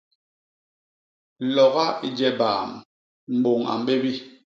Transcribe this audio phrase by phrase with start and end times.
[1.57, 2.69] Loga i je baam,
[3.37, 4.11] mbôñ a mbébi.